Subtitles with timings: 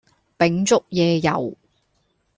[0.35, 1.53] 秉燭夜遊